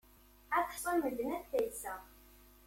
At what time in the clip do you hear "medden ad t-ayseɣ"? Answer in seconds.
0.99-2.01